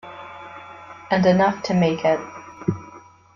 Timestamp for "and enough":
1.11-1.61